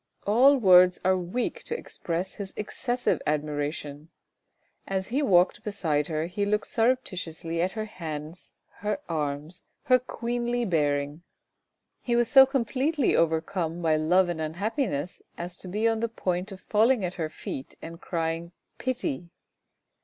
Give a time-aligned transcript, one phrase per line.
[0.25, 4.09] All words are weak to express his excessive admiration.
[4.87, 10.65] As he walked beside her he looked surreptitiously at her hands, her arms, her queenly
[10.65, 11.21] bearing.
[12.01, 16.09] He was so completely overcome by love and un happiness as to be on the
[16.09, 19.29] point of falling at her feet and crying" pity."